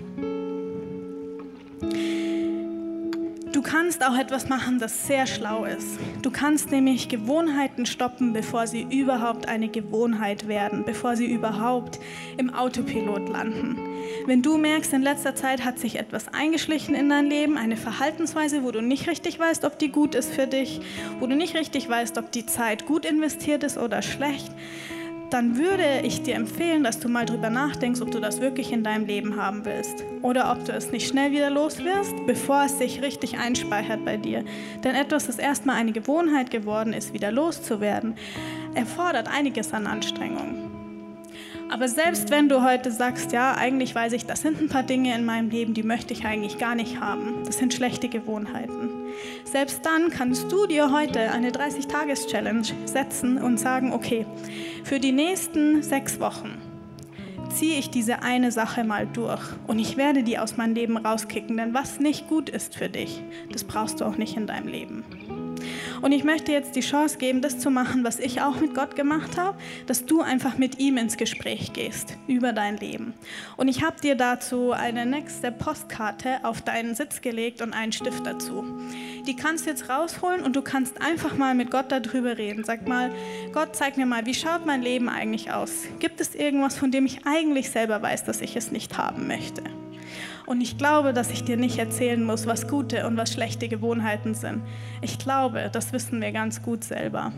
[3.51, 5.99] Du kannst auch etwas machen, das sehr schlau ist.
[6.21, 11.99] Du kannst nämlich Gewohnheiten stoppen, bevor sie überhaupt eine Gewohnheit werden, bevor sie überhaupt
[12.37, 13.79] im Autopilot landen.
[14.27, 18.63] Wenn du merkst, in letzter Zeit hat sich etwas eingeschlichen in dein Leben, eine Verhaltensweise,
[18.63, 20.81] wo du nicht richtig weißt, ob die gut ist für dich,
[21.19, 24.51] wo du nicht richtig weißt, ob die Zeit gut investiert ist oder schlecht,
[25.29, 28.83] dann würde ich dir empfehlen, dass du mal drüber nachdenkst, ob du das wirklich in
[28.83, 32.77] deinem Leben haben willst oder ob du es nicht schnell wieder los wirst, bevor es
[32.77, 34.43] sich richtig einspeichert bei dir.
[34.83, 38.15] Denn etwas, das erstmal eine Gewohnheit geworden ist, wieder loszuwerden,
[38.73, 40.69] erfordert einiges an Anstrengung.
[41.71, 45.15] Aber selbst wenn du heute sagst, ja, eigentlich weiß ich, das sind ein paar Dinge
[45.15, 47.43] in meinem Leben, die möchte ich eigentlich gar nicht haben.
[47.45, 48.98] Das sind schlechte Gewohnheiten.
[49.43, 54.25] Selbst dann kannst du dir heute eine 30-Tages-Challenge setzen und sagen, okay,
[54.83, 56.57] für die nächsten sechs Wochen
[57.49, 61.57] ziehe ich diese eine Sache mal durch und ich werde die aus meinem Leben rauskicken,
[61.57, 65.03] denn was nicht gut ist für dich, das brauchst du auch nicht in deinem Leben.
[66.01, 68.95] Und ich möchte jetzt die Chance geben, das zu machen, was ich auch mit Gott
[68.95, 73.13] gemacht habe, dass du einfach mit ihm ins Gespräch gehst über dein Leben.
[73.57, 78.25] Und ich habe dir dazu eine nächste Postkarte auf deinen Sitz gelegt und einen Stift
[78.25, 78.65] dazu.
[79.25, 82.63] Die kannst du jetzt rausholen und du kannst einfach mal mit Gott darüber reden.
[82.63, 83.11] Sag mal,
[83.53, 85.71] Gott, zeig mir mal, wie schaut mein Leben eigentlich aus?
[85.99, 89.63] Gibt es irgendwas, von dem ich eigentlich selber weiß, dass ich es nicht haben möchte?
[90.45, 94.33] Und ich glaube, dass ich dir nicht erzählen muss, was gute und was schlechte Gewohnheiten
[94.33, 94.61] sind.
[95.01, 97.31] Ich glaube, das wissen wir ganz gut selber.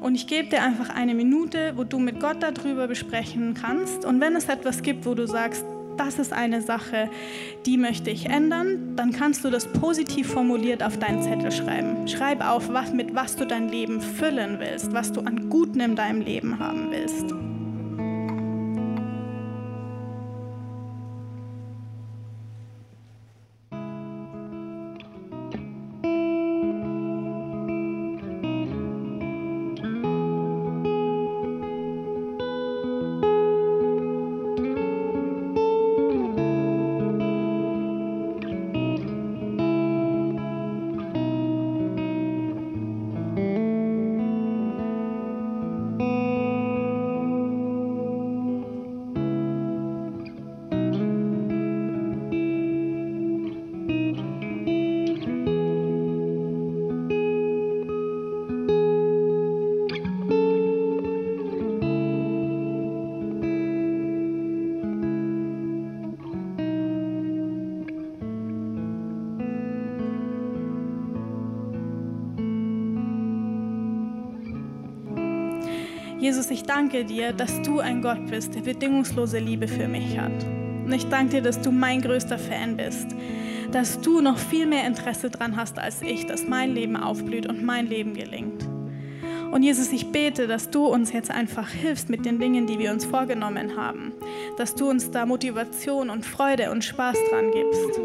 [0.00, 4.04] Und ich gebe dir einfach eine Minute, wo du mit Gott darüber besprechen kannst.
[4.04, 5.64] Und wenn es etwas gibt, wo du sagst,
[5.96, 7.08] das ist eine Sache,
[7.66, 12.08] die möchte ich ändern, dann kannst du das positiv formuliert auf deinen Zettel schreiben.
[12.08, 15.94] Schreib auf, was, mit was du dein Leben füllen willst, was du an Guten in
[15.94, 17.51] deinem Leben haben willst.
[76.22, 80.30] Jesus, ich danke dir, dass du ein Gott bist, der bedingungslose Liebe für mich hat.
[80.84, 83.08] Und ich danke dir, dass du mein größter Fan bist,
[83.72, 87.64] dass du noch viel mehr Interesse daran hast als ich, dass mein Leben aufblüht und
[87.64, 88.64] mein Leben gelingt.
[89.50, 92.92] Und Jesus, ich bete, dass du uns jetzt einfach hilfst mit den Dingen, die wir
[92.92, 94.12] uns vorgenommen haben.
[94.56, 97.98] Dass du uns da Motivation und Freude und Spaß dran gibst.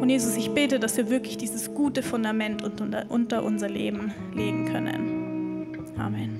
[0.00, 4.64] Und Jesus, ich bete, dass wir wirklich dieses gute Fundament unter, unter unser Leben legen
[4.72, 5.76] können.
[5.96, 6.39] Amen.